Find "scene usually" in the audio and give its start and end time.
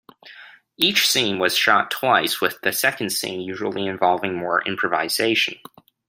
3.11-3.85